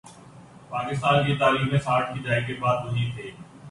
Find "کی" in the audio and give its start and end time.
1.25-1.35, 2.13-2.19